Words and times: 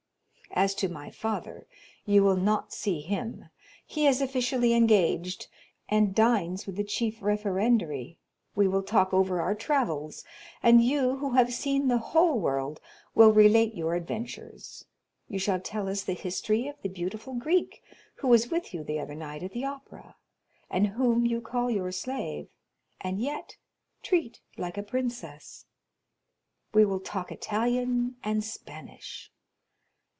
As 0.53 0.75
to 0.75 0.89
my 0.89 1.09
father, 1.09 1.65
you 2.05 2.23
will 2.25 2.35
not 2.35 2.73
see 2.73 2.99
him; 2.99 3.45
he 3.85 4.05
is 4.05 4.21
officially 4.21 4.73
engaged, 4.73 5.47
and 5.87 6.13
dines 6.13 6.65
with 6.67 6.75
the 6.75 6.83
chief 6.83 7.21
referendary. 7.21 8.17
We 8.53 8.67
will 8.67 8.83
talk 8.83 9.13
over 9.13 9.39
our 9.39 9.55
travels; 9.55 10.25
and 10.61 10.83
you, 10.83 11.19
who 11.19 11.31
have 11.31 11.53
seen 11.53 11.87
the 11.87 11.99
whole 11.99 12.37
world, 12.37 12.81
will 13.15 13.31
relate 13.31 13.75
your 13.75 13.95
adventures—you 13.95 15.39
shall 15.39 15.61
tell 15.61 15.87
us 15.87 16.01
the 16.03 16.11
history 16.13 16.67
of 16.67 16.75
the 16.81 16.89
beautiful 16.89 17.33
Greek 17.33 17.81
who 18.15 18.27
was 18.27 18.51
with 18.51 18.73
you 18.73 18.83
the 18.83 18.99
other 18.99 19.15
night 19.15 19.43
at 19.43 19.53
the 19.53 19.63
Opera, 19.63 20.17
and 20.69 20.85
whom 20.87 21.25
you 21.25 21.39
call 21.39 21.71
your 21.71 21.93
slave, 21.93 22.49
and 22.99 23.21
yet 23.21 23.55
treat 24.03 24.41
like 24.57 24.77
a 24.77 24.83
princess. 24.83 25.65
We 26.73 26.83
will 26.83 26.99
talk 26.99 27.31
Italian 27.31 28.17
and 28.21 28.43
Spanish. 28.43 29.31